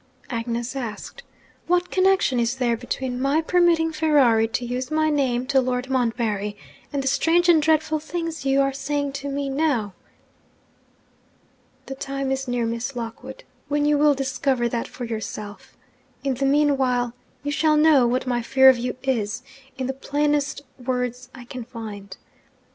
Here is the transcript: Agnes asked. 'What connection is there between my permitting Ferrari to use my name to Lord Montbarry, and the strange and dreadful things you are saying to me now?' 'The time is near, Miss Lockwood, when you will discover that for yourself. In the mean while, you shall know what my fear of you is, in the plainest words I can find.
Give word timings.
Agnes 0.31 0.75
asked. 0.75 1.21
'What 1.67 1.91
connection 1.91 2.39
is 2.39 2.55
there 2.55 2.75
between 2.75 3.21
my 3.21 3.39
permitting 3.39 3.93
Ferrari 3.93 4.47
to 4.47 4.65
use 4.65 4.89
my 4.89 5.11
name 5.11 5.45
to 5.45 5.61
Lord 5.61 5.91
Montbarry, 5.91 6.57
and 6.91 7.03
the 7.03 7.07
strange 7.07 7.47
and 7.47 7.61
dreadful 7.61 7.99
things 7.99 8.43
you 8.43 8.61
are 8.61 8.73
saying 8.73 9.11
to 9.11 9.29
me 9.29 9.47
now?' 9.47 9.93
'The 11.85 11.93
time 11.93 12.31
is 12.31 12.47
near, 12.47 12.65
Miss 12.65 12.95
Lockwood, 12.95 13.43
when 13.67 13.85
you 13.85 13.95
will 13.95 14.15
discover 14.15 14.67
that 14.67 14.87
for 14.87 15.05
yourself. 15.05 15.77
In 16.23 16.33
the 16.33 16.47
mean 16.47 16.77
while, 16.77 17.13
you 17.43 17.51
shall 17.51 17.77
know 17.77 18.07
what 18.07 18.25
my 18.25 18.41
fear 18.41 18.69
of 18.69 18.79
you 18.79 18.95
is, 19.03 19.43
in 19.77 19.85
the 19.85 19.93
plainest 19.93 20.61
words 20.83 21.29
I 21.35 21.45
can 21.45 21.63
find. 21.63 22.17